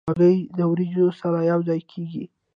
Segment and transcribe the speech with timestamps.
[0.09, 2.25] هګۍ د وریجو سره یو ځای کېږي.